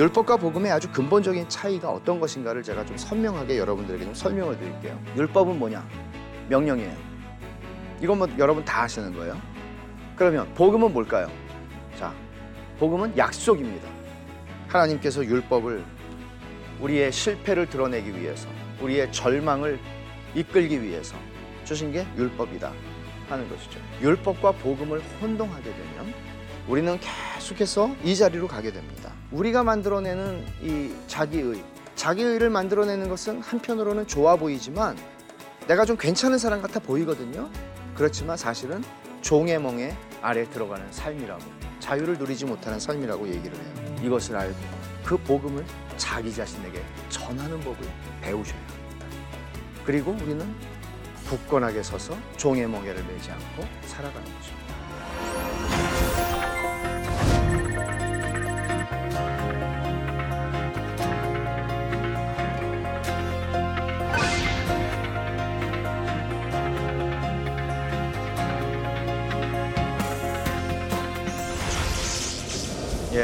[0.00, 4.98] 율법과 복음의 아주 근본적인 차이가 어떤 것인가를 제가 좀 선명하게 여러분들에게 좀 설명을 드릴게요.
[5.14, 5.86] 율법은 뭐냐?
[6.48, 6.96] 명령이에요.
[8.00, 9.38] 이건 뭐 여러분 다 아시는 거예요.
[10.16, 11.30] 그러면 복음은 뭘까요?
[11.98, 12.14] 자,
[12.78, 13.90] 복음은 약속입니다.
[14.68, 15.84] 하나님께서 율법을
[16.80, 18.48] 우리의 실패를 드러내기 위해서,
[18.80, 19.78] 우리의 절망을
[20.34, 21.14] 이끌기 위해서
[21.64, 22.72] 주신 게 율법이다
[23.28, 23.78] 하는 것이죠.
[24.00, 26.14] 율법과 복음을 혼동하게 되면
[26.70, 29.12] 우리는 계속해서 이 자리로 가게 됩니다.
[29.32, 31.64] 우리가 만들어내는 이 자기의,
[31.96, 34.96] 자기의를 만들어내는 것은 한편으로는 좋아 보이지만
[35.66, 37.50] 내가 좀 괜찮은 사람 같아 보이거든요.
[37.96, 38.84] 그렇지만 사실은
[39.20, 41.42] 종의 멍에 아래 들어가는 삶이라고
[41.80, 43.96] 자유를 누리지 못하는 삶이라고 얘기를 해요.
[44.04, 44.56] 이것을 알고
[45.04, 47.78] 그 복음을 자기 자신에게 전하는 법을
[48.20, 49.06] 배우셔야 합니다.
[49.84, 50.54] 그리고 우리는
[51.28, 54.59] 굳건하게 서서 종의 멍에를 매지 않고 살아가는 것입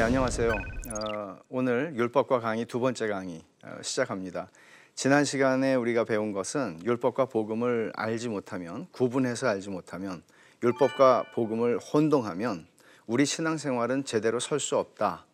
[0.07, 0.53] 안녕하세요.
[0.53, 4.49] 어, 오늘 율법과 강의 두 번째 강의 어, 시작합니다.
[4.95, 10.23] 지난 시간에 우리가 배운 것은 율법과 복음을 알지 못하면 구분해서 알지 못하면
[10.63, 12.69] 율법과 복음을 혼동하면
[13.09, 15.27] 우리 신앙생활은 제대로 설 수 없다.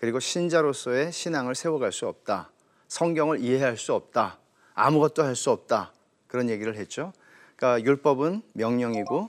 [0.00, 2.50] 그리고 신자로서의 신앙을 세워갈 수 없다.
[2.88, 4.40] 성경을 이해할 수 없다.
[4.74, 5.92] 아무것도 할 수 없다.
[6.26, 7.12] 그런 얘기를 했죠.
[7.54, 9.28] 그러니까 율법은 명령이고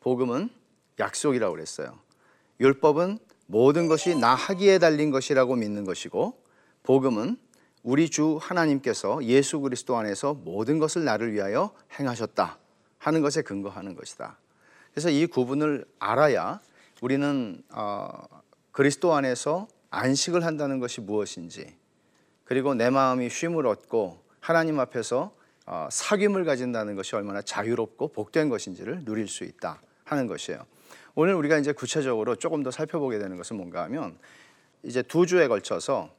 [0.00, 0.48] 복음은
[0.98, 1.98] 약속이라고 그랬어요.
[2.60, 6.38] 율법은 모든 것이 나 하기에 달린 것이라고 믿는 것이고
[6.82, 7.38] 복음은
[7.82, 12.58] 우리 주 하나님께서 예수 그리스도 안에서 모든 것을 나를 위하여 행하셨다
[12.98, 14.38] 하는 것에 근거하는 것이다.
[14.92, 16.60] 그래서 이 구분을 알아야
[17.00, 18.10] 우리는 어,
[18.70, 21.74] 그리스도 안에서 안식을 한다는 것이 무엇인지
[22.44, 25.34] 그리고 내 마음이 쉼을 얻고 하나님 앞에서
[25.64, 30.66] 어, 사귐을 가진다는 것이 얼마나 자유롭고 복된 것인지를 누릴 수 있다 하는 것이에요.
[31.20, 34.16] 오늘 우리가 이제 구체적으로 조금 더 살펴보게 되는 것은 뭔가 하면
[34.84, 36.10] 이제 두 주에 걸쳐서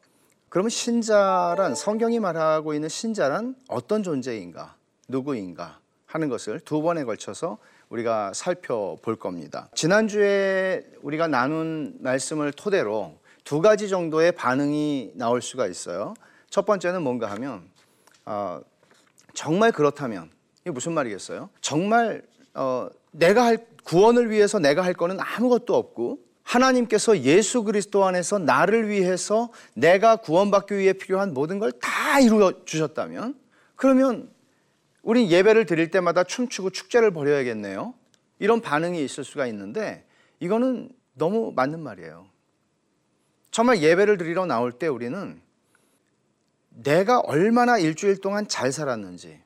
[0.50, 4.76] 그러면 신자란 성경이 말하고 있는 신자란 어떤 존재인가,
[5.08, 9.70] 누구인가 하는 것을 두 번에 걸쳐서 우리가 살펴볼 겁니다.
[9.74, 16.14] 지난주에 우리가 나눈 말씀을 토대로 두 가지 정도의 반응이 나올 수가 있어요.
[16.50, 17.64] 첫 번째는 뭔가 하면
[18.26, 18.60] 어,
[19.34, 20.30] 정말 그렇다면
[20.60, 21.50] 이게 무슨 말이겠어요?
[21.62, 22.22] 정말
[22.54, 28.90] 어, 내가 할 구원을 위해서 내가 할 거는 아무것도 없고 하나님께서 예수 그리스도 안에서 나를
[28.90, 33.40] 위해서 내가 구원받기 위해 필요한 모든 걸 다 이루어 주셨다면
[33.76, 34.32] 그러면
[35.04, 37.94] 우린 예배를 드릴 때마다 춤추고 축제를 벌여야겠네요.
[38.40, 40.06] 이런 반응이 있을 수가 있는데
[40.40, 42.28] 이거는 너무 맞는 말이에요.
[43.52, 45.40] 정말 예배를 드리러 나올 때 우리는
[46.70, 49.40] 내가 얼마나 일주일 동안 잘 살았는지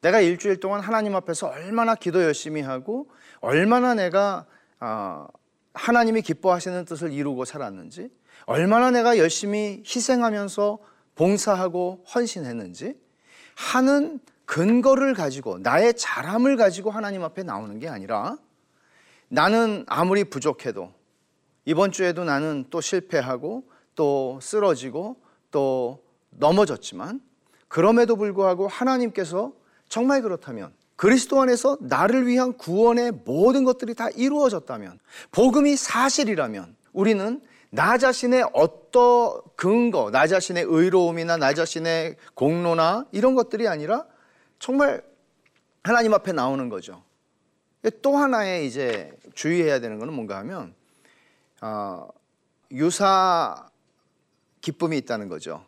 [0.00, 3.08] 내가 일주일 동안 하나님 앞에서 얼마나 기도 열심히 하고
[3.40, 4.46] 얼마나 내가
[4.80, 5.26] 어,
[5.74, 8.10] 하나님이 기뻐하시는 뜻을 이루고 살았는지
[8.46, 10.78] 얼마나 내가 열심히 희생하면서
[11.14, 12.94] 봉사하고 헌신했는지
[13.56, 18.36] 하는 근거를 가지고 나의 잘함을 가지고 하나님 앞에 나오는 게 아니라
[19.28, 20.92] 나는 아무리 부족해도
[21.64, 27.20] 이번 주에도 나는 또 실패하고 또 쓰러지고 또 넘어졌지만
[27.68, 29.52] 그럼에도 불구하고 하나님께서
[29.88, 34.98] 정말 그렇다면 그리스도 안에서 나를 위한 구원의 모든 것들이 다 이루어졌다면
[35.30, 37.40] 복음이 사실이라면 우리는
[37.70, 44.04] 나 자신의 어떤 근거, 나 자신의 의로움이나 나 자신의 공로나 이런 것들이 아니라
[44.58, 45.02] 정말
[45.82, 47.02] 하나님 앞에 나오는 거죠.
[48.02, 50.74] 또 하나의 이제 주의해야 되는 것은 뭔가 하면
[51.62, 52.08] 어,
[52.72, 53.70] 유사
[54.60, 55.64] 기쁨이 있다는 거죠.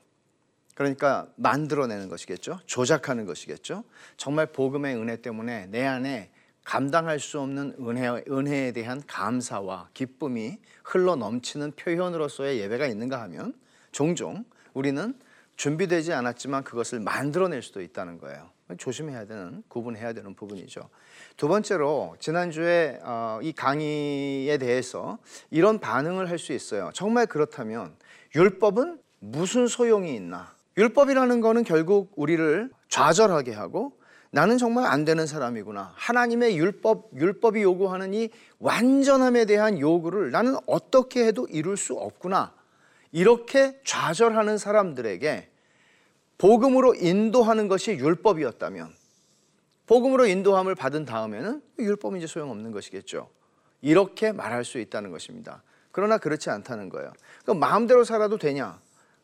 [0.74, 2.60] 그러니까 만들어내는 것이겠죠.
[2.66, 3.84] 조작하는 것이겠죠.
[4.16, 6.30] 정말 복음의 은혜 때문에 내 안에
[6.64, 13.52] 감당할 수 없는 은혜, 은혜에 대한 감사와 기쁨이 흘러 넘치는 표현으로서의 예배가 있는가 하면
[13.90, 15.14] 종종 우리는
[15.56, 18.50] 준비되지 않았지만 그것을 만들어낼 수도 있다는 거예요.
[18.78, 20.88] 조심해야 되는, 구분해야 되는 부분이죠.
[21.36, 25.18] 두 번째로 지난주에 어, 이 강의에 대해서
[25.50, 26.90] 이런 반응을 할 수 있어요.
[26.94, 27.94] 정말 그렇다면
[28.34, 30.54] 율법은 무슨 소용이 있나?
[30.76, 33.92] 율법이라는 거는 결국 우리를 좌절하게 하고
[34.30, 35.92] 나는 정말 안 되는 사람이구나.
[35.94, 38.30] 하나님의 율법, 율법이 요구하는 이
[38.60, 42.54] 완전함에 대한 요구를 나는 어떻게 해도 이룰 수 없구나.
[43.12, 45.50] 이렇게 좌절하는 사람들에게
[46.38, 48.94] 복음으로 인도하는 것이 율법이었다면
[49.86, 53.28] 복음으로 인도함을 받은 다음에는 율법은 이제 소용없는 것이겠죠.
[53.82, 55.62] 이렇게 말할 수 있다는 것입니다.
[55.90, 57.12] 그러나 그렇지 않다는 거예요.
[57.42, 58.80] 그럼 마음대로 살아도 되냐?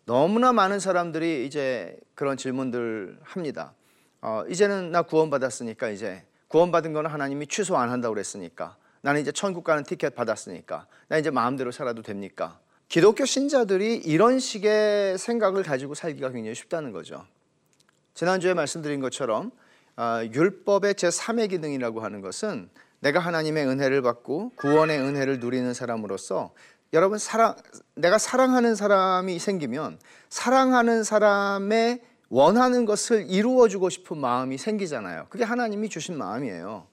[0.08, 3.74] 너무나 많은 사람들이 이제 그런 질문들 합니다.
[4.22, 9.64] 어, 이제는 나 구원받았으니까 이제 구원받은 거는 하나님이 취소 안 한다고 그랬으니까 나는 이제 천국
[9.64, 12.58] 가는 티켓 받았으니까 나 이제 마음대로 살아도 됩니까?
[12.88, 17.26] 기독교 신자들이 이런 식의 생각을 가지고 살기가 굉장히 쉽다는 거죠.
[18.14, 19.50] 지난주에 말씀드린 것처럼
[19.98, 22.70] 어, 율법의 제3의 기능이라고 하는 것은
[23.00, 26.54] 내가 하나님의 은혜를 받고 구원의 은혜를 누리는 사람으로서
[26.92, 27.54] 여러분 사랑
[27.94, 29.98] 내가 사랑하는 사람이 생기면
[30.30, 35.26] 사랑하는 사람의 원하는 것을 이루어 주고 싶은 마음이 생기잖아요.
[35.30, 36.86] 그게 하나님이 주신 마음이에요.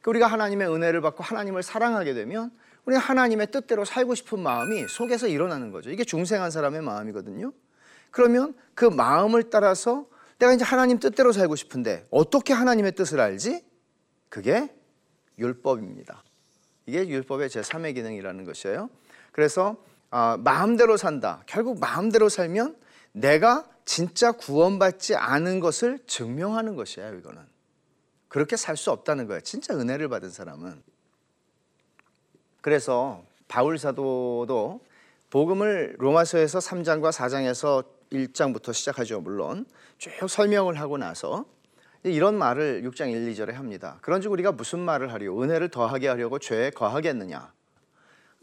[0.00, 2.50] 그러니까 우리가 하나님의 은혜를 받고 하나님을 사랑하게 되면
[2.84, 5.90] 우리 하나님의 뜻대로 살고 싶은 마음이 속에서 일어나는 거죠.
[5.90, 7.52] 이게 중생한 사람의 마음이거든요.
[8.10, 10.06] 그러면 그 마음을 따라서
[10.38, 13.64] 내가 이제 하나님 뜻대로 살고 싶은데 어떻게 하나님의 뜻을 알지?
[14.28, 14.74] 그게
[15.38, 16.22] 율법입니다.
[16.86, 18.90] 이게 율법의 제3의 기능이라는 것이에요.
[19.32, 19.76] 그래서
[20.10, 21.42] 어, 마음대로 산다.
[21.46, 22.76] 결국 마음대로 살면
[23.12, 27.14] 내가 진짜 구원받지 않은 것을 증명하는 것이에요.
[27.14, 27.42] 이거는
[28.28, 29.40] 그렇게 살 수 없다는 거예요.
[29.40, 30.82] 진짜 은혜를 받은 사람은.
[32.60, 34.80] 그래서 바울 사도도
[35.30, 39.20] 복음을 로마서에서 3장과 4장에서 1장부터 시작하죠.
[39.20, 39.66] 물론
[39.98, 41.46] 쭉 설명을 하고 나서
[42.02, 43.98] 이런 말을 6장 1, 2절에 합니다.
[44.02, 47.52] 그런즉 우리가 무슨 말을 하려 은혜를 더하게 하려고 죄에 거하겠느냐?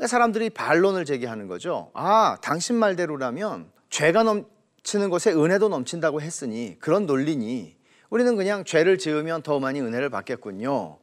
[0.08, 1.92] 사람들이 반론을 제기하는 거죠.
[1.94, 7.76] 아, 당신 말대로라면 죄가 넘치는 곳에 은혜도 넘친다고 했으니 그런 논리니
[8.10, 10.98] 우리는 그냥 죄를 지으면 더 많이 은혜를 받겠군요.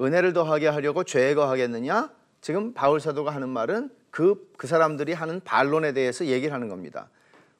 [0.00, 2.10] 은혜를 더하게 하려고 죄에 거하겠느냐?
[2.40, 7.10] 지금 바울 사도가 하는 말은 그, 그 사람들이 하는 반론에 대해서 얘기를 하는 겁니다.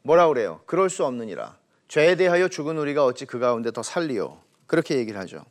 [0.02, 0.60] 뭐라 그래요?
[0.66, 1.58] 그럴 수 없느니라.
[1.88, 4.40] 죄에 대하여 죽은 우리가 어찌 그 가운데 더 살리요?
[4.66, 5.44] 그렇게 얘기를 하죠.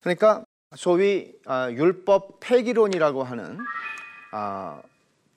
[0.00, 0.44] 그러니까
[0.76, 3.58] 소위 아, 율법 폐기론이라고 하는
[4.32, 4.82] 아,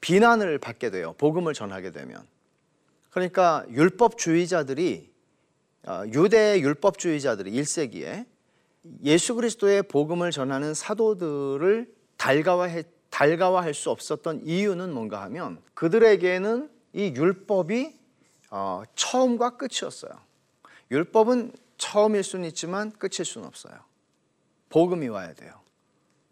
[0.02, 1.14] 비난을 받게 돼요.
[1.18, 2.26] 복음을 전하게 되면.
[3.12, 5.14] 그러니까 율법주의자들이
[5.86, 8.26] 아, 유대 율법주의자들이 1세기에
[9.04, 17.94] 예수 그리스도의 복음을 전하는 사도들을 달가화해, 달가화할 수 없었던 이유는 뭔가 하면 그들에게는 이 율법이
[18.52, 20.14] 어, 처음과 끝이었어요.
[20.92, 23.78] 율법은 처음일 수는 있지만 끝일 수는 없어요.
[24.70, 25.60] 복음이 와야 돼요.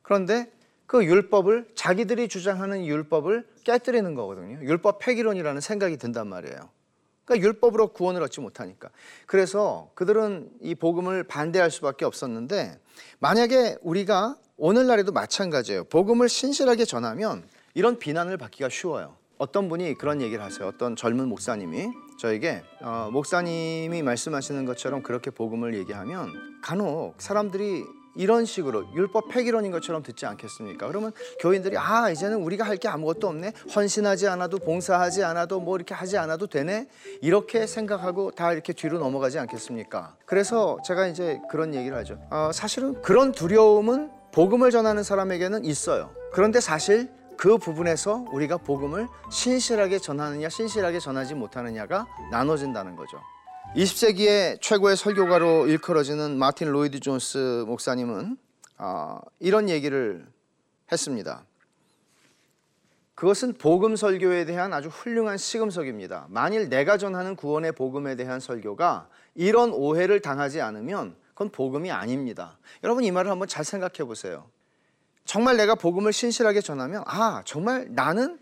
[0.01, 0.51] 그런데
[0.86, 4.60] 그 율법을 자기들이 주장하는 율법을 깨뜨리는 거거든요.
[4.62, 6.70] 율법 폐기론이라는 생각이 든단 말이에요.
[7.26, 8.90] 그러니까 율법으로 구원을 얻지 못하니까.
[9.26, 12.80] 그래서 그들은 이 복음을 반대할 수밖에 없었는데
[13.20, 15.86] 만약에 우리가 오늘날에도 마찬가지예요.
[15.86, 19.16] 복음을 신실하게 전하면 이런 비난을 받기가 쉬워요.
[19.38, 20.68] 어떤 분이 그런 얘기를 하세요.
[20.68, 21.88] 어떤 젊은 목사님이
[22.20, 27.84] 저에게 어, 목사님이 말씀하시는 것처럼 그렇게 복음을 얘기하면 간혹 사람들이
[28.15, 30.88] 이런 식으로 율법 폐기론인 것처럼 듣지 않겠습니까?
[30.88, 35.94] 그러면 교인들이 아 이제는 우리가 할 게 아무것도 없네 헌신하지 않아도 봉사하지 않아도 뭐 이렇게
[35.94, 36.88] 하지 않아도 되네
[37.21, 40.15] 이렇게 생각하고 다 이렇게 뒤로 넘어가지 않겠습니까?
[40.25, 42.17] 그래서 제가 이제 그런 얘기를 하죠.
[42.32, 46.12] 어, 사실은 그런 두려움은 복음을 전하는 사람에게는 있어요.
[46.34, 53.17] 그런데 사실 그 부분에서 우리가 복음을 신실하게 전하느냐 신실하게 전하지 못하느냐가 나눠진다는 거죠.
[53.75, 58.38] 20세기의 최고의 설교가로 일컬어지는 마틴 로이드 존스 목사님은
[58.77, 60.27] 어, 이런 얘기를
[60.92, 61.44] 했습니다.
[63.15, 66.27] 그것은 복음 설교에 대한 아주 훌륭한 시금석입니다.
[66.30, 72.60] 만일 내가 전하는 구원의 복음에 대한 설교가 이런 오해를 당하지 않으면 그건 복음이 아닙니다.
[72.84, 74.51] 여러분 이 말을 한번 잘 생각해 보세요.
[75.25, 78.38] 정말 내가 복음을 신실하게 전하면 아 정말 나는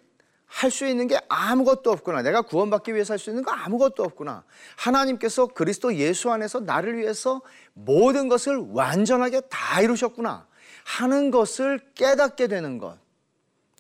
[0.52, 2.22] 할 수 있는 게 아무것도 없구나.
[2.22, 4.44] 내가 구원받기 위해서 할 수 있는 거 아무것도 없구나.
[4.76, 7.42] 하나님께서 그리스도 예수 안에서 나를 위해서
[7.74, 10.46] 모든 것을 완전하게 다 이루셨구나.
[10.84, 12.98] 하는 것을 깨닫게 되는 것.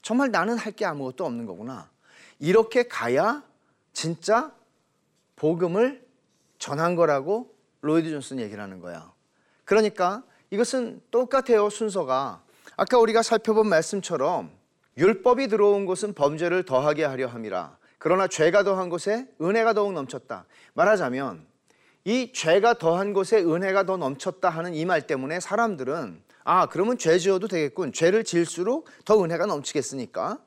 [0.02, 1.90] 정말 나는 할 게 아무것도 없는 거구나.
[2.40, 3.44] 이렇게 가야
[3.92, 4.52] 진짜
[5.36, 6.06] 복음을
[6.58, 9.12] 전한 거라고 로이드 존슨 얘기를 하는 거야.
[9.66, 12.42] 그러니까 이것은 똑같아요, 순서가.
[12.78, 14.52] 아까 우리가 살펴본 말씀처럼
[15.02, 17.76] 율법이 들어온 곳은 범죄를 더하게 하려 함이라.
[17.98, 20.46] 그러나 죄가 더한 곳에 은혜가 더욱 넘쳤다.
[20.76, 21.48] 말하자면
[22.06, 27.18] 이 죄가 더한 곳에 은혜가 더 넘쳤다 하는 이 말 때문에 사람들은 아 그러면 죄
[27.18, 27.94] 지어도 되겠군.
[27.94, 30.38] 죄를 지을수록 더 은혜가 넘치겠으니까.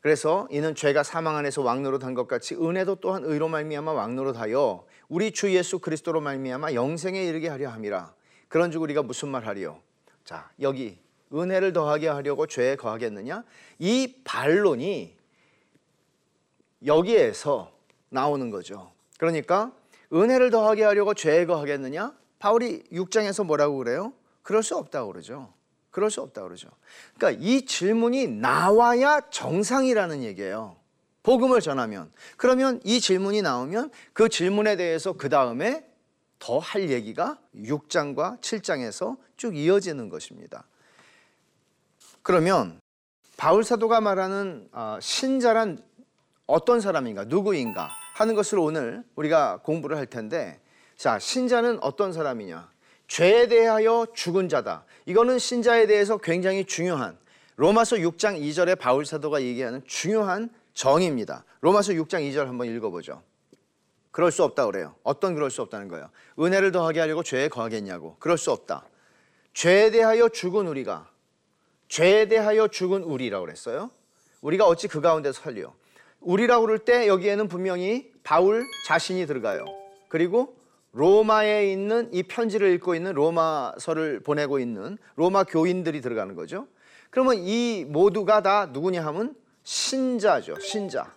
[0.00, 5.52] 그래서 이는 죄가 사망 안에서 왕노릇한 것 같이 은혜도 또한 의로 말미암아 왕노릇하여 우리 주
[5.52, 8.14] 예수 그리스도로 말미암아 영생에 이르게 하려 함이라.
[8.46, 9.80] 그런즉 우리가 무슨 말 하리요?
[10.24, 11.00] 자 여기
[11.32, 13.44] 은혜를 더하게 하려고 죄에 거하겠느냐?
[13.78, 15.16] 이 반론이
[16.86, 17.72] 여기에서
[18.08, 18.92] 나오는 거죠.
[19.18, 19.72] 그러니까
[20.12, 22.14] 은혜를 더하게 하려고 죄에 거하겠느냐?
[22.38, 24.12] 바울이 6장에서 뭐라고 그래요?
[24.42, 25.52] 그럴 수 없다고 그러죠.
[25.90, 26.70] 그럴 수 없다고 그러죠.
[27.16, 30.76] 그러니까 이 질문이 나와야 정상이라는 얘기예요.
[31.22, 35.84] 복음을 전하면 그러면 이 질문이 나오면 그 질문에 대해서 그 다음에
[36.38, 40.64] 더 할 얘기가 6장과 7장에서 쭉 이어지는 것입니다.
[42.28, 42.78] 그러면
[43.38, 45.82] 바울 사도가 말하는 아, 신자란
[46.46, 50.60] 어떤 사람인가, 누구인가 하는 것을 오늘 우리가 공부를 할 텐데,
[50.94, 52.70] 자, 신자는 어떤 사람이냐?
[53.06, 54.84] 죄에 대하여 죽은 자다.
[55.06, 57.16] 이거는 신자에 대해서 굉장히 중요한
[57.56, 61.46] 로마서 6장 2절에 바울 사도가 얘기하는 중요한 정의입니다.
[61.62, 63.22] 로마서 6장 2절 한번 읽어보죠.
[64.10, 64.96] 그럴 수 없다 그래요.
[65.02, 66.10] 어떤 그럴 수 없다는 거예요.
[66.38, 68.16] 은혜를 더하게 하려고 죄에 거하겠냐고.
[68.18, 68.84] 그럴 수 없다.
[69.54, 71.07] 죄에 대하여 죽은 우리가
[71.88, 73.90] 죄에 대하여 죽은 우리라고 그랬어요.
[74.40, 75.74] 우리가 어찌 그 가운데서 살리요.
[76.20, 79.64] 우리라고 그럴 때 여기에는 분명히 바울 자신이 들어가요.
[80.08, 80.56] 그리고
[80.92, 86.66] 로마에 있는 이 편지를 읽고 있는 로마서를 보내고 있는 로마 교인들이 들어가는 거죠.
[87.10, 90.58] 그러면 이 모두가 다 누구냐 하면 신자죠.
[90.60, 91.14] 신자.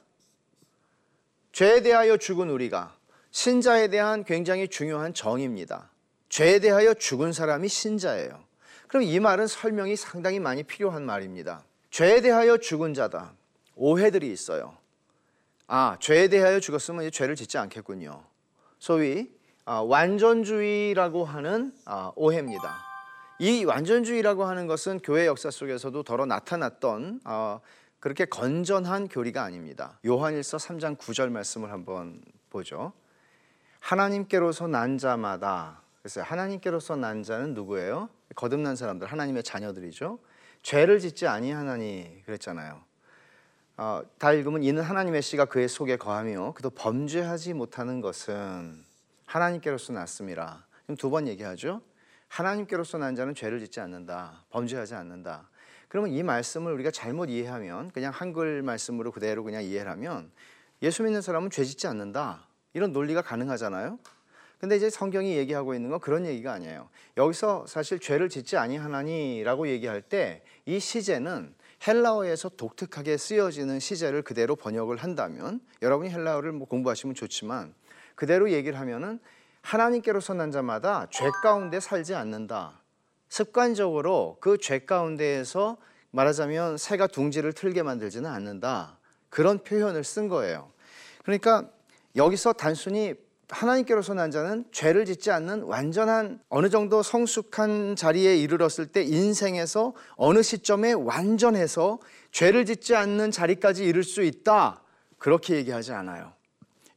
[1.51, 2.95] 죄에 대하여 죽은 우리가
[3.31, 5.89] 신자에 대한 굉장히 중요한 정의입니다.
[6.29, 8.50] 죄에 대하여 죽은 사람이 신자예요.
[8.91, 11.63] 그럼 이 말은 설명이 상당히 많이 필요한 말입니다.
[11.91, 13.31] 죄에 대하여 죽은 자다.
[13.77, 14.75] 오해들이 있어요.
[15.65, 18.21] 아, 죄에 대하여 죽었으면 이제 죄를 짓지 않겠군요.
[18.79, 19.31] 소위
[19.63, 22.83] 아, 완전주의라고 하는 아, 오해입니다.
[23.39, 27.61] 이 완전주의라고 하는 것은 교회 역사 속에서도 더러 나타났던 어,
[28.01, 29.99] 그렇게 건전한 교리가 아닙니다.
[30.05, 32.91] 요한일서 3장 9절 말씀을 한번 보죠.
[33.79, 38.09] 하나님께로서 난 자마다 그래서 하나님께로서 난 자는 누구예요?
[38.35, 40.19] 거듭난 사람들, 하나님의 자녀들이죠.
[40.63, 42.81] 죄를 짓지 아니하나니 그랬잖아요.
[43.77, 48.85] 어, 다 읽으면 이는 하나님의 씨가 그의 속에 거하며 그도 범죄하지 못하는 것은
[49.25, 50.67] 하나님께로서 났습니다.
[50.97, 51.81] 두번 얘기하죠.
[52.27, 54.45] 하나님께로서 난 자는 죄를 짓지 않는다.
[54.51, 55.49] 범죄하지 않는다.
[55.87, 60.31] 그러면 이 말씀을 우리가 잘못 이해하면 그냥 한글 말씀으로 그대로 그냥 이해를 하면
[60.81, 62.47] 예수 믿는 사람은 죄 짓지 않는다.
[62.73, 63.99] 이런 논리가 가능하잖아요.
[64.61, 66.87] 근데 이제 성경이 얘기하고 있는 건 그런 얘기가 아니에요.
[67.17, 71.55] 여기서 사실 죄를 짓지 아니하나니라고 얘기할 때 이 시제는
[71.87, 77.73] 헬라어에서 독특하게 쓰여지는 시제를 그대로 번역을 한다면 여러분이 헬라어를 뭐 공부하시면 좋지만
[78.13, 79.19] 그대로 얘기를 하면은
[79.61, 82.81] 하나님께로서 난 자마다 죄 가운데 살지 않는다.
[83.29, 85.77] 습관적으로 그 죄 가운데에서
[86.11, 88.99] 말하자면 새가 둥지를 틀게 만들지는 않는다.
[89.29, 90.71] 그런 표현을 쓴 거예요.
[91.23, 91.67] 그러니까
[92.15, 93.15] 여기서 단순히
[93.51, 100.41] 하나님께로서 난 자는 죄를 짓지 않는 완전한 어느 정도 성숙한 자리에 이르렀을 때 인생에서 어느
[100.41, 101.99] 시점에 완전해서
[102.31, 104.81] 죄를 짓지 않는 자리까지 이를 수 있다.
[105.17, 106.33] 그렇게 얘기하지 않아요.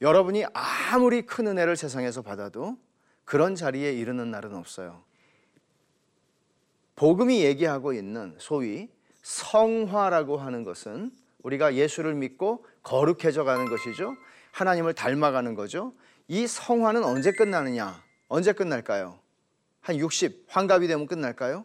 [0.00, 2.78] 여러분이 아무리 큰 은혜를 세상에서 받아도
[3.24, 5.02] 그런 자리에 이르는 날은 없어요.
[6.96, 8.88] 복음이 얘기하고 있는 소위
[9.22, 11.10] 성화라고 하는 것은
[11.42, 14.14] 우리가 예수를 믿고 거룩해져 가는 것이죠.
[14.52, 15.92] 하나님을 닮아가는 거죠.
[16.28, 18.02] 이 성화는 언제 끝나느냐?
[18.28, 19.18] 언제 끝날까요?
[19.80, 21.64] 한 60, 환갑이 되면 끝날까요?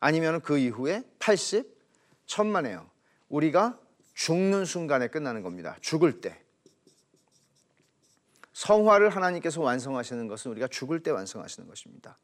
[0.00, 1.66] 아니면 그 이후에 80,
[2.26, 2.88] 천만에요.
[3.28, 3.78] 우리가
[4.14, 5.76] 죽는 순간에 끝나는 겁니다.
[5.80, 6.40] 죽을 때.
[8.54, 12.18] 성화를 하나님께서 완성하시는 것은 우리가 죽을 때 완성하시는 것입니다.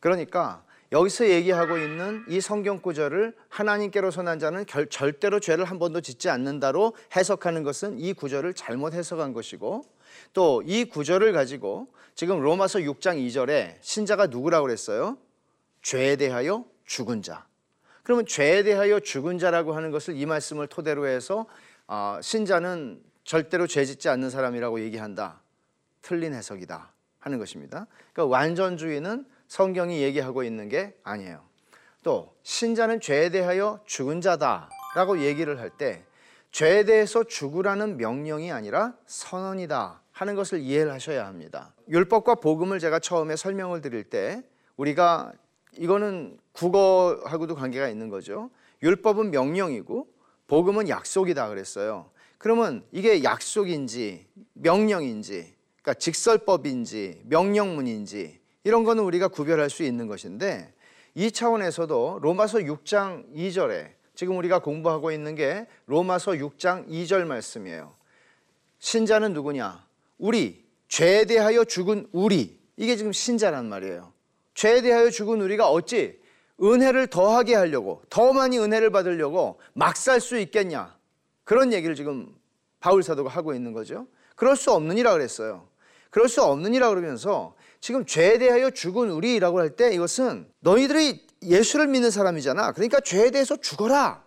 [0.00, 6.00] 그러니까 여기서 얘기하고 있는 이 성경 구절을 하나님께로서 난 자는 결, 절대로 죄를 한 번도
[6.00, 9.84] 짓지 않는다로 해석하는 것은 이 구절을 잘못 해석한 것이고
[10.32, 15.18] 또 이 구절을 가지고 지금 로마서 6장 2절에 신자가 누구라고 그랬어요?
[15.82, 17.46] 죄에 대하여 죽은 자.
[18.02, 21.46] 그러면 죄에 대하여 죽은 자라고 하는 것을 이 말씀을 토대로 해서
[21.86, 25.42] 어, 신자는 절대로 죄 짓지 않는 사람이라고 얘기한다.
[26.02, 27.86] 틀린 해석이다 하는 것입니다.
[28.12, 31.42] 그러니까 완전주의는 성경이 얘기하고 있는 게 아니에요.
[32.02, 36.04] 또 신자는 죄에 대하여 죽은 자다라고 얘기를 할 때
[36.50, 41.74] 죄에 대해서 죽으라는 명령이 아니라 선언이다 하는 것을 이해를 하셔야 합니다.
[41.88, 44.42] 율법과 복음을 제가 처음에 설명을 드릴 때
[44.76, 45.32] 우리가
[45.76, 48.50] 이거는 국어하고도 관계가 있는 거죠.
[48.82, 50.08] 율법은 명령이고
[50.48, 52.10] 복음은 약속이다 그랬어요.
[52.38, 60.72] 그러면 이게 약속인지 명령인지 그러니까 직설법인지 명령문인지 이런 거는 우리가 구별할 수 있는 것인데
[61.14, 67.94] 이 차원에서도 로마서 6장 2절에 지금 우리가 공부하고 있는 게 로마서 6장 2절 말씀이에요.
[68.80, 69.86] 신자는 누구냐?
[70.18, 74.12] 우리 죄에 대하여 죽은 우리 이게 지금 신자란 말이에요.
[74.54, 76.18] 죄에 대하여 죽은 우리가 어찌
[76.60, 80.96] 은혜를 더하게 하려고 더 많이 은혜를 받으려고 막 살 수 있겠냐?
[81.44, 82.34] 그런 얘기를 지금
[82.80, 84.08] 바울 사도가 하고 있는 거죠.
[84.34, 85.68] 그럴 수 없느니라 그랬어요.
[86.10, 92.10] 그럴 수 없느니라 그러면서 지금 죄에 대하여 죽은 우리라고 할 때 이것은 너희들이 예수를 믿는
[92.10, 92.72] 사람이잖아.
[92.72, 94.24] 그러니까 죄에 대해서 죽어라.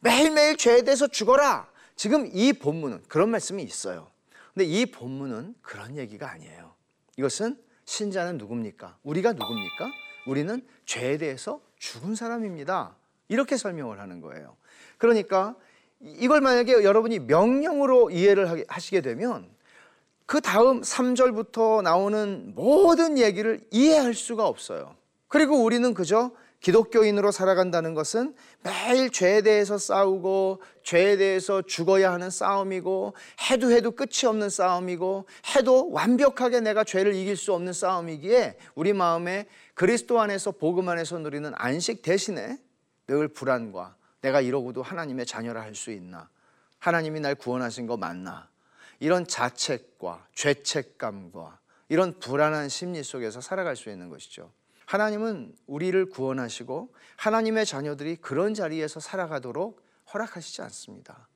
[0.00, 1.68] 매일매일 죄에 대해서 죽어라.
[1.96, 4.10] 지금 이 본문은 그런 말씀이 있어요.
[4.52, 6.74] 근데 이 본문은 그런 얘기가 아니에요.
[7.16, 8.98] 이것은 신자는 누굽니까?
[9.02, 9.90] 우리가 누굽니까?
[10.26, 12.96] 우리는 죄에 대해서 죽은 사람입니다.
[13.28, 14.56] 이렇게 설명을 하는 거예요.
[14.98, 15.54] 그러니까
[16.00, 19.48] 이걸 만약에 여러분이 명령으로 이해를 하시게 되면
[20.26, 24.96] 그 다음 3절부터 나오는 모든 얘기를 이해할 수가 없어요.
[25.28, 26.30] 그리고 우리는 그저
[26.64, 33.12] 기독교인으로 살아간다는 것은 매일 죄에 대해서 싸우고 죄에 대해서 죽어야 하는 싸움이고
[33.50, 39.46] 해도 해도 끝이 없는 싸움이고 해도 완벽하게 내가 죄를 이길 수 없는 싸움이기에 우리 마음에
[39.74, 42.56] 그리스도 안에서 복음 안에서 누리는 안식 대신에
[43.08, 46.30] 늘 불안과 내가 이러고도 하나님의 자녀라 할 수 있나
[46.78, 48.48] 하나님이 날 구원하신 거 맞나
[49.00, 51.58] 이런 자책과 죄책감과
[51.90, 54.50] 이런 불안한 심리 속에서 살아갈 수 있는 것이죠.
[54.94, 59.82] 하나님은 우리를 구원하시고 하나님의 자녀들이 그런 자리에서 살아가도록
[60.12, 61.26] 허락하시지 않습니다.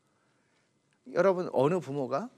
[1.12, 2.31] 여러분 어느 부모가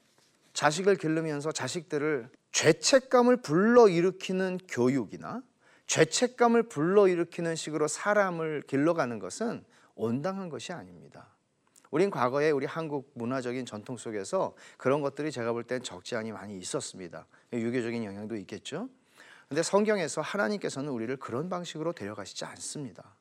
[0.55, 5.43] 자식을 기르면서 자식들을 죄책감을 불러일으키는 교육이나
[5.89, 9.63] 죄책감을 불러일으키는 식으로 사람을 길러가는 것은
[9.97, 11.29] 온당한 것이 아닙니다.
[11.91, 16.57] 우린 과거에 우리 한국 문화적인 전통 속에서 그런 것들이 제가 볼 땐 적지 않이 많이
[16.57, 17.27] 있었습니다.
[17.53, 18.89] 유교적인 영향도 있겠죠.
[19.51, 23.17] 근데 성경에서 하나님께서는 우리를 그런 방식으로 데려가시지 않습니다.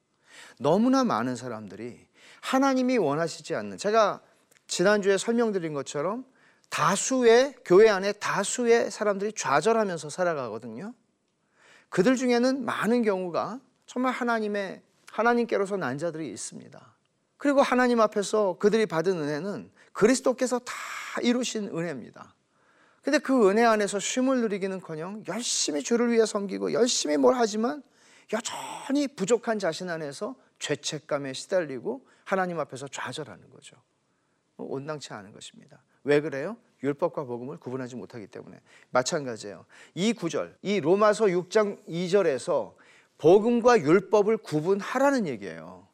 [0.60, 2.06] 너무나 많은 사람들이
[2.42, 4.22] 하나님이 원하시지 않는 제가
[4.68, 6.24] 지난주에 설명드린 것처럼
[6.70, 10.94] 다수의 교회 안에 다수의 사람들이 좌절하면서 살아가거든요.
[11.90, 16.96] 그들 중에는 많은 경우가 정말 하나님의 하나님께로서 난 자들이 있습니다.
[17.38, 20.76] 그리고 하나님 앞에서 그들이 받은 은혜는 그리스도께서 다
[21.24, 22.36] 이루신 은혜입니다.
[23.02, 27.82] 근데 그 은혜 안에서 쉼을 누리기는커녕 열심히 주를 위해 섬기고 열심히 뭘 하지만
[28.34, 33.76] 여전히 부족한 자신 안에서 죄책감에 시달리고 하나님 앞에서 좌절하는 거죠.
[34.58, 35.82] 온당치 않은 것입니다.
[36.04, 36.58] 왜 그래요?
[36.84, 38.60] 율법과 복음을 구분하지 못하기 때문에
[38.92, 39.66] 마찬가지예요.
[39.96, 42.74] 이 구절, 이 로마서 6장 2절에서
[43.18, 45.88] 복음과 율법을 구분하라는 얘기예요.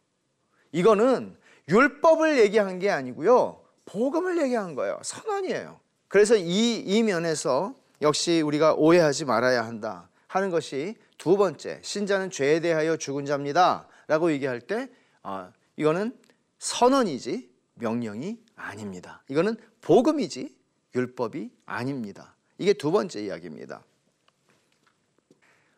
[0.72, 1.36] 이거는
[1.70, 3.64] 율법을 얘기한 게 아니고요.
[3.86, 5.00] 복음을 얘기한 거예요.
[5.04, 5.80] 선언이에요.
[6.16, 12.62] 그래서 이, 이 면에서 역시 우리가 오해하지 말아야 한다 하는 것이 두 번째, 신자는 죄에
[12.62, 13.90] 대하여 죽은 자입니다.
[14.08, 14.88] 라고 얘기할 때,
[15.24, 16.18] 아, 이거는
[16.58, 19.24] 선언이지 명령이 아닙니다.
[19.28, 20.56] 이거는 복음이지
[20.96, 22.34] 율법이 아닙니다.
[22.60, 23.84] 이게 두 번째 이야기입니다.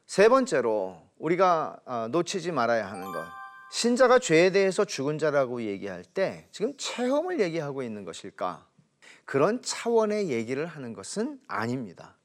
[0.06, 3.26] 세 번째로 우리가 아, 놓치지 말아야 하는 것.
[3.71, 8.67] 신자가 죄에 대해서 죽은 자라고 얘기할 때 지금 체험을 얘기하고 있는 것일까?
[9.28, 12.16] 그런 차원의 얘기를 하는 것은 아닙니다.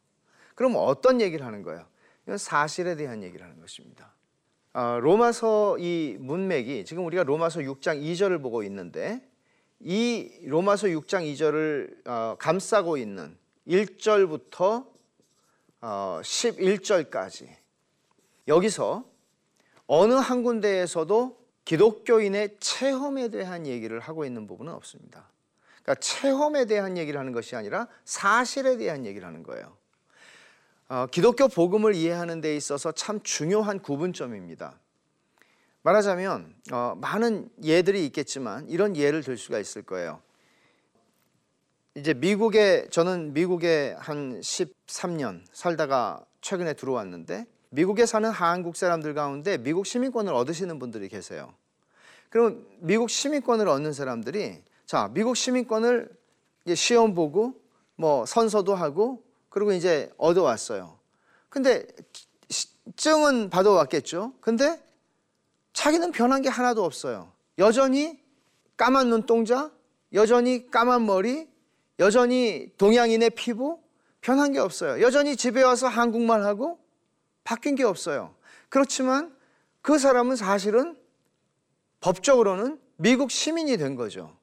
[0.54, 1.84] 그럼 어떤 얘기를 하는 거예요?
[2.22, 4.14] 이건 사실에 대한 얘기를 하는 것입니다.
[4.72, 9.20] 아, 로마서 이 문맥이 지금 우리가 로마서 6장 2절을 보고 있는데
[9.80, 13.36] 이 로마서 6장 2절을 어, 감싸고 있는
[13.66, 14.86] 1절부터
[15.80, 17.48] 어, 11절까지
[18.46, 19.04] 여기서
[19.88, 25.31] 어느 한 군데에서도 기독교인의 체험에 대한 얘기를 하고 있는 부분은 없습니다.
[25.82, 29.76] 그러니까 체험에 대한 얘기를 하는 것이 아니라 사실에 대한 얘기를 하는 거예요.
[30.88, 34.78] 어, 기독교 복음을 이해하는 데 있어서 참 중요한 구분점입니다.
[35.82, 40.20] 말하자면 어, 많은 예들이 있겠지만 이런 예를 들 수가 있을 거예요.
[41.94, 49.86] 이제 미국에 저는 미국에 한 13년 살다가 최근에 들어왔는데 미국에 사는 한국 사람들 가운데 미국
[49.86, 51.52] 시민권을 얻으시는 분들이 계세요.
[52.30, 56.10] 그럼 미국 시민권을 얻는 사람들이 자, 미국 시민권을
[56.74, 57.60] 시험 보고
[57.96, 60.98] 뭐 선서도 하고 그리고 이제 얻어왔어요.
[61.48, 61.86] 근데
[62.96, 64.34] 증은 받아왔겠죠.
[64.40, 64.82] 근데
[65.72, 67.32] 자기는 변한 게 하나도 없어요.
[67.58, 68.18] 여전히
[68.76, 69.70] 까만 눈동자,
[70.12, 71.48] 여전히 까만 머리,
[71.98, 73.80] 여전히 동양인의 피부
[74.20, 75.02] 변한 게 없어요.
[75.02, 76.78] 여전히 집에 와서 한국말 하고
[77.44, 78.34] 바뀐 게 없어요.
[78.68, 79.36] 그렇지만
[79.82, 80.96] 그 사람은 사실은
[82.00, 84.36] 법적으로는 미국 시민이 된 거죠.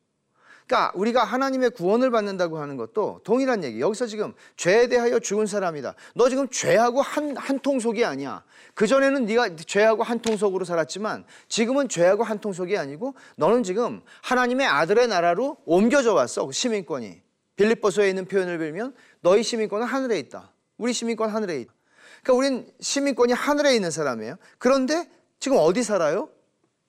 [0.69, 3.81] 그러니까 우리가 하나님의 구원을 받는다고 하는 것도 동일한 얘기.
[3.81, 5.95] 여기서 지금 죄에 대하여 죽은 사람이다.
[6.13, 8.43] 너 지금 죄하고 한, 한 통속이 아니야.
[8.75, 14.67] 그 전에는 네가 죄하고 한 통속으로 살았지만 지금은 죄하고 한 통속이 아니고 너는 지금 하나님의
[14.67, 16.51] 아들의 나라로 옮겨져 왔어.
[16.51, 17.19] 시민권이.
[17.55, 20.53] 빌립보서에 있는 표현을 빌면 너희 시민권은 하늘에 있다.
[20.77, 21.73] 우리 시민권 하늘에 있다.
[22.21, 24.35] 그러니까 우린 시민권이 하늘에 있는 사람이에요.
[24.59, 26.29] 그런데 지금 어디 살아요?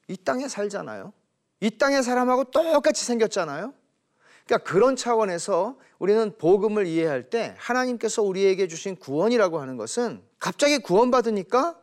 [0.07, 1.15] 이 땅에 살잖아요.
[1.61, 3.75] 이 땅의 사람하고 똑같이 생겼잖아요.
[4.47, 11.79] 그러니까 그런 차원에서 우리는 복음을 이해할 때 하나님께서 우리에게 주신 구원이라고 하는 것은 갑자기 구원받으니까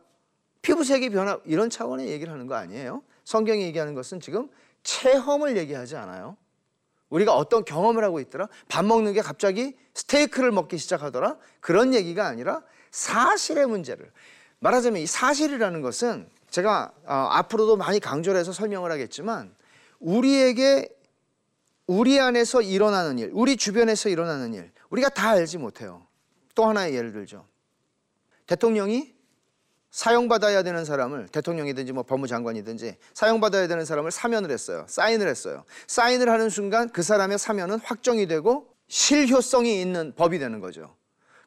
[0.62, 3.02] 피부색이 변화 이런 차원의 얘기를 하는 거 아니에요.
[3.24, 4.48] 성경이 얘기하는 것은 지금
[4.82, 6.36] 체험을 얘기하지 않아요.
[7.08, 8.48] 우리가 어떤 경험을 하고 있더라?
[8.68, 11.36] 밥 먹는 게 갑자기 스테이크를 먹기 시작하더라?
[11.60, 14.10] 그런 얘기가 아니라 사실의 문제를
[14.58, 19.54] 말하자면 이 사실이라는 것은 제가 어, 앞으로도 많이 강조를 해서 설명을 하겠지만
[20.00, 20.88] 우리에게
[21.86, 26.06] 우리 안에서 일어나는 일, 우리 주변에서 일어나는 일, 우리가 다 알지 못해요.
[26.54, 27.46] 또 하나의 예를 들죠.
[28.46, 29.14] 대통령이
[29.90, 34.84] 사용받아야 되는 사람을 대통령이든지 뭐 법무장관이든지 사용받아야 되는 사람을 사면을 했어요.
[34.88, 35.64] 사인을 했어요.
[35.86, 40.94] 사인을 하는 순간 그 사람의 사면은 확정이 되고 실효성이 있는 법이 되는 거죠.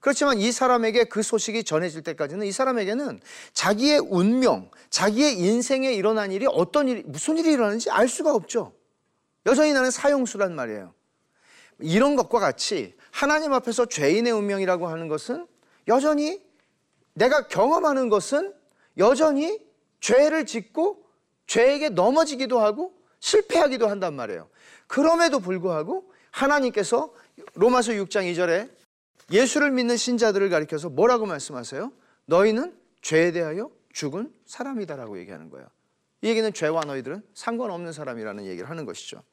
[0.02, 3.22] 그렇지만 이 사람에게 그 소식이 전해질 때까지는 이 사람에게는
[3.54, 8.74] 자기의 운명, 자기의 인생에 일어난 일이 어떤 일이, 무슨 일이 일어나는지 알 수가 없죠.
[9.46, 10.94] 여전히 나는 사용수란 말이에요.
[11.80, 15.48] 이런 것과 같이 하나님 앞에서 죄인의 운명이라고 하는 것은
[15.88, 16.44] 여전히
[17.14, 18.54] 내가 경험하는 것은
[18.98, 19.60] 여전히
[20.00, 21.06] 죄를 짓고
[21.46, 24.50] 죄에게 넘어지기도 하고 실패하기도 한단 말이에요.
[24.88, 27.14] 그럼에도 불구하고 하나님께서
[27.54, 28.70] 로마서 6장 2절에
[29.32, 31.92] 예수를 믿는 신자들을 가리켜서 뭐라고 말씀하세요?
[32.26, 35.68] 너희는 죄에 대하여 죽은 사람이다라고 얘기하는 거예요.
[36.22, 39.24] 이 얘기는 죄와 너희들은 상관없는 사람이라는 얘기를 하는 것이죠.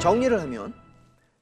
[0.00, 0.72] 정리를 하면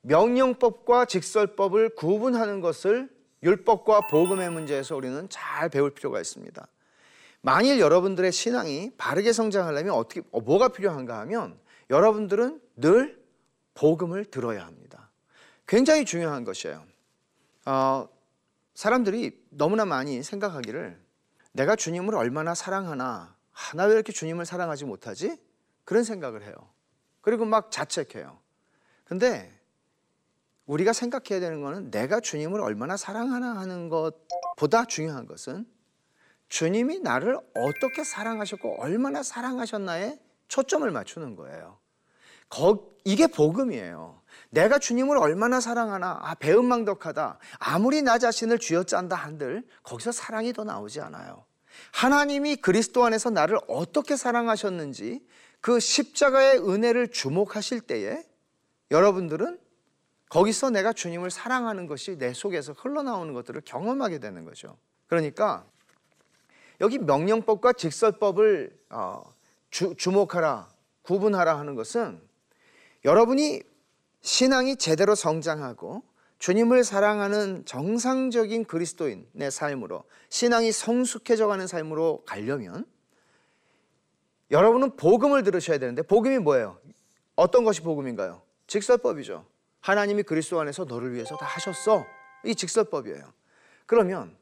[0.00, 3.08] 명령법과 직설법을 구분하는 것을
[3.44, 6.66] 율법과 복음의 문제에서 우리는 잘 배울 필요가 있습니다.
[7.40, 11.56] 만일 여러분들의 신앙이 바르게 성장하려면 어떻게 어, 뭐가 필요한가 하면
[11.88, 13.24] 여러분들은 늘
[13.74, 15.08] 복음을 들어야 합니다.
[15.68, 16.82] 굉장히 중요한 것이에요.
[17.64, 18.08] 어,
[18.74, 21.00] 사람들이 너무나 많이 생각하기를
[21.52, 25.36] 내가 주님을 얼마나 사랑하나 아, 나왜 이렇게 주님을 사랑하지 못하지?
[25.84, 26.54] 그런 생각을 해요.
[27.20, 28.47] 그리고 막 자책해요.
[29.08, 29.50] 근데
[30.66, 35.66] 우리가 생각해야 되는 것은 내가 주님을 얼마나 사랑하나 하는 것보다 중요한 것은
[36.48, 40.18] 주님이 나를 어떻게 사랑하셨고 얼마나 사랑하셨나에
[40.48, 41.78] 초점을 맞추는 거예요.
[43.04, 44.22] 이게 복음이에요.
[44.50, 47.38] 내가 주님을 얼마나 사랑하나, 아, 배은망덕하다.
[47.58, 51.44] 아무리 나 자신을 쥐어짠다 한들 거기서 사랑이 더 나오지 않아요.
[51.92, 55.26] 하나님이 그리스도 안에서 나를 어떻게 사랑하셨는지
[55.60, 58.27] 그 십자가의 은혜를 주목하실 때에
[58.90, 59.58] 여러분들은
[60.28, 64.76] 거기서 내가 주님을 사랑하는 것이 내 속에서 흘러나오는 것들을 경험하게 되는 거죠.
[65.06, 65.66] 그러니까
[66.80, 69.22] 여기 명령법과 직설법을 어,
[69.70, 70.68] 주, 주목하라,
[71.02, 72.20] 구분하라 하는 것은
[73.04, 73.62] 여러분이
[74.20, 76.02] 신앙이 제대로 성장하고
[76.38, 82.84] 주님을 사랑하는 정상적인 그리스도인의 삶으로 신앙이 성숙해져 가는 삶으로 가려면
[84.50, 86.78] 여러분은 복음을 들으셔야 되는데 복음이 뭐예요?
[87.34, 88.42] 어떤 것이 복음인가요?
[88.68, 89.44] 직설법이죠.
[89.80, 92.06] 하나님이 그리스도 안에서 너를 위해서 다 하셨어.
[92.44, 93.32] 이 직설법이에요.
[93.86, 94.36] 그러면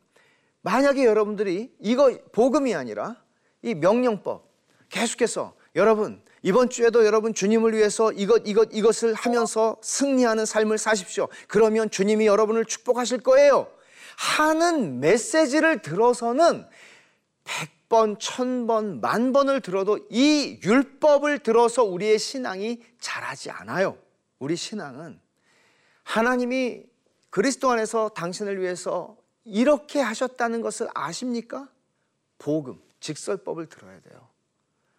[0.60, 3.16] 만약에 여러분들이 이거 복음이 아니라
[3.62, 4.44] 이 명령법
[4.88, 11.28] 계속해서 여러분 이번 주에도 여러분 주님을 위해서 이것 이것 이것을 하면서 승리하는 삶을 사십시오.
[11.48, 13.68] 그러면 주님이 여러분을 축복하실 거예요.
[14.16, 16.66] 하는 메시지를 들어서는
[17.44, 23.98] 100번, 1000번, 만 번을 들어도 이 율법을 들어서 우리의 신앙이 자라지 않아요.
[24.38, 25.20] 우리 신앙은
[26.02, 26.84] 하나님이
[27.30, 31.68] 그리스도 안에서 당신을 위해서 이렇게 하셨다는 것을 아십니까?
[32.38, 34.28] 복음, 직설법을 들어야 돼요.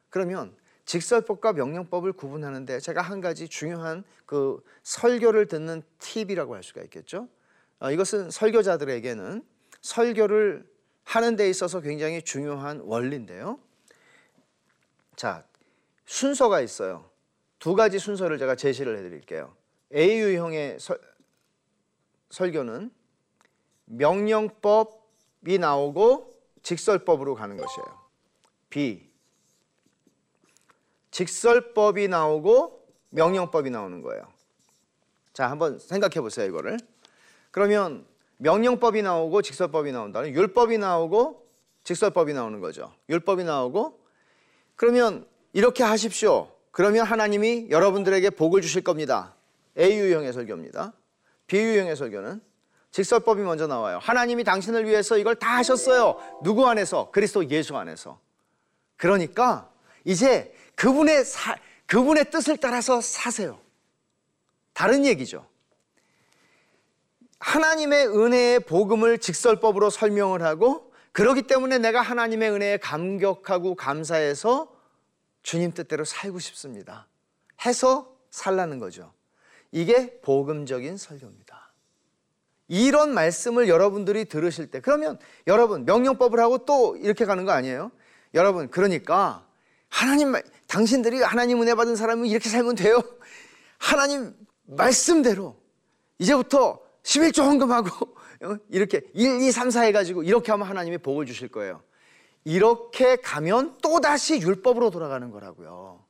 [0.10, 7.28] 그러면 직설법과 명령법을 구분하는데 제가 한 가지 중요한 그 설교를 듣는 팁이라고 할 수가 있겠죠.
[7.80, 9.44] 어, 이것은 설교자들에게는
[9.82, 10.68] 설교를
[11.04, 13.60] 하는 데 있어서 굉장히 중요한 원리인데요.
[15.16, 15.46] 자,
[16.06, 17.10] 순서가 있어요.
[17.60, 19.56] 두 가지 순서를 제가 제시를 해드릴게요.
[19.94, 21.00] A 유형의 설,
[22.30, 22.92] 설교는
[23.86, 28.08] 명령법이 나오고 직설법으로 가는 것이에요.
[28.70, 29.08] B
[31.12, 34.28] 직설법이 나오고 명령법이 나오는 거예요.
[35.34, 36.78] 자, 한번 생각해 보세요, 이거를.
[37.52, 38.06] 그러면
[38.38, 41.48] 명령법이 나오고 직설법이 나온다는 율법이 나오고
[41.84, 42.94] 직설법이 나오는 거죠.
[43.10, 44.00] 율법이 나오고
[44.76, 46.52] 그러면 이렇게 하십시오.
[46.78, 49.34] 그러면 하나님이 여러분들에게 복을 주실 겁니다.
[49.80, 50.94] A 유형의 설교입니다.
[51.48, 52.40] B 유형의 설교는
[52.92, 53.98] 직설법이 먼저 나와요.
[54.00, 56.20] 하나님이 당신을 위해서 이걸 다 하셨어요.
[56.44, 57.10] 누구 안에서?
[57.10, 58.20] 그리스도 예수 안에서.
[58.96, 59.72] 그러니까
[60.04, 61.56] 이제 그분의 사,
[61.88, 63.58] 그분의 뜻을 따라서 사세요.
[64.74, 65.48] 다른 얘기죠.
[67.40, 74.77] 하나님의 은혜의 복음을 직설법으로 설명을 하고 그러기 때문에 내가 하나님의 은혜에 감격하고 감사해서
[75.48, 77.08] 주님 뜻대로 살고 싶습니다.
[77.66, 79.14] 해서 살라는 거죠.
[79.72, 81.72] 이게 복음적인 설교입니다.
[82.68, 87.94] 이런 말씀을 여러분들이 들으실 때 그러면 여러분 명령법을 하고 또 이렇게 가는 거 아니에요?
[88.34, 89.48] 여러분 그러니까
[89.88, 90.34] 하나님
[90.68, 93.02] 당신들이 하나님 은혜 받은 사람은 이렇게 살면 돼요.
[93.78, 95.56] 하나님 말씀대로
[96.20, 98.58] 이제부터 11조 헌금하고 어?
[98.68, 101.87] 이렇게 1, 2, 3, 4 해가지고 이렇게 하면 하나님이 복을 주실 거예요.
[102.44, 106.04] 이렇게 가면 또다시 율법으로 돌아가는 거라고요.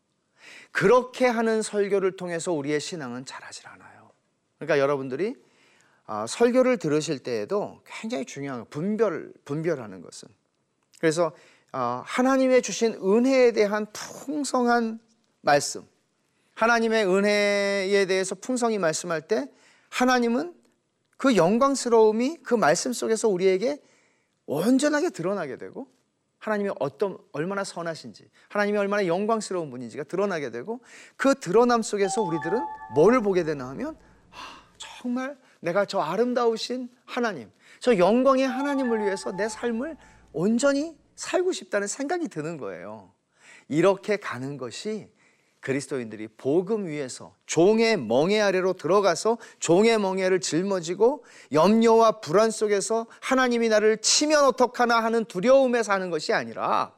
[0.71, 4.11] 그렇게 하는 설교를 통해서 우리의 신앙은 자라질 않아요.
[4.57, 5.35] 그러니까 여러분들이
[6.05, 10.29] 아, 설교를 들으실 때에도 굉장히 중요한 분별, 분별하는 것은.
[10.99, 11.33] 그래서
[11.71, 14.99] 아, 하나님의 주신 은혜에 대한 풍성한
[15.41, 15.85] 말씀,
[16.55, 19.47] 하나님의 은혜에 대해서 풍성히 말씀할 때
[19.89, 20.55] 하나님은
[21.17, 23.81] 그 영광스러움이 그 말씀 속에서 우리에게
[24.45, 25.87] 온전하게 드러나게 되고
[26.39, 30.81] 하나님이 어떤 얼마나 선하신지 하나님이 얼마나 영광스러운 분인지가 드러나게 되고
[31.15, 32.59] 그 드러남 속에서 우리들은
[32.95, 33.97] 뭘 보게 되나 하면
[34.77, 39.97] 정말 내가 저 아름다우신 하나님 저 영광의 하나님을 위해서 내 삶을
[40.33, 43.11] 온전히 살고 싶다는 생각이 드는 거예요.
[43.67, 45.11] 이렇게 가는 것이
[45.67, 53.97] 그리스도인들이 복음 위에서 종의 멍에 아래로 들어가서 종의 멍에를 짊어지고 염려와 불안 속에서 하나님이 나를
[53.97, 56.93] 치면 어떡하나 하는 두려움에 사는 것이 아니라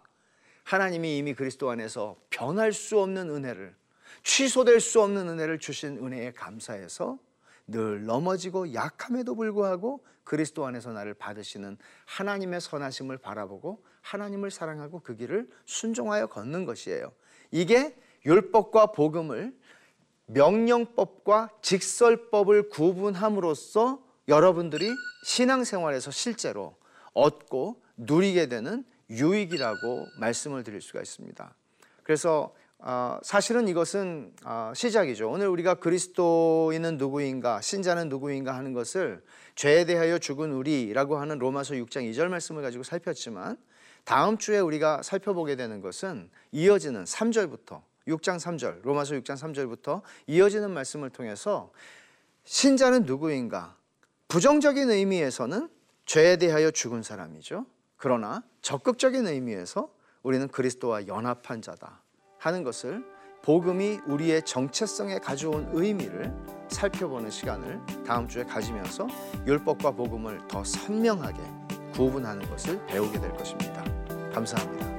[0.66, 3.76] 하나님이 이미 그리스도 안에서 변할 수 없는 은혜를
[4.22, 7.18] 취소될 수 없는 은혜를 주신 은혜에 감사해서
[7.66, 15.50] 늘 넘어지고 약함에도 불구하고 그리스도 안에서 나를 받으시는 하나님의 선하심을 바라보고 하나님을 사랑하고 그 길을
[15.66, 17.12] 순종하여 걷는 것이에요.
[17.50, 19.54] 이게 율법과 복음을
[20.28, 24.88] 명령법과 직설법을 구분함으로써 여러분들이
[25.24, 26.76] 신앙생활에서 실제로
[27.14, 31.56] 얻고 누리게 되는 유익이라고 말씀을 드릴 수가 있습니다.
[32.04, 35.30] 그래서 어, 사실은 이것은 어, 시작이죠.
[35.30, 39.22] 오늘 우리가 그리스도인은 누구인가, 신자는 누구인가 하는 것을
[39.56, 43.58] 죄에 대하여 죽은 우리라고 하는 로마서 6장 2절 말씀을 가지고 살폈지만
[44.06, 51.10] 다음 주에 우리가 살펴보게 되는 것은 이어지는 3절부터 6장 3절, 로마서 6장 3절부터 이어지는 말씀을
[51.10, 51.72] 통해서
[52.44, 53.76] 신자는 누구인가?
[54.28, 55.70] 부정적인 의미에서는
[56.06, 57.66] 죄에 대하여 죽은 사람이죠.
[57.98, 59.94] 그러나 적극적인 의미에서
[60.24, 62.02] 우리는 그리스도와 연합한 자다
[62.38, 63.04] 하는 것을
[63.42, 66.34] 복음이 우리의 정체성에 가져온 의미를
[66.70, 69.08] 살펴보는 시간을 다음 주에 가지면서
[69.48, 71.42] 율법과 복음을 더 선명하게
[71.94, 73.84] 구분하는 것을 배우게 될 것입니다.
[74.32, 74.99] 감사합니다.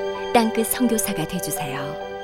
[0.41, 2.20] 땅끝 선교사가 되주세요.